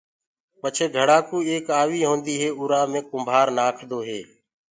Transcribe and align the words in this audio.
پچهي 0.61 0.87
گھڙآ 0.95 1.17
ڪو 1.27 1.37
ايڪ 1.49 1.65
آوي 1.81 1.99
هوندي 2.09 2.35
هي 2.41 2.49
اُرآ 2.59 2.81
مي 2.91 3.01
ڪُمڀآر 3.09 3.47
نآکدو 3.57 3.99
هي۔ 4.07 4.19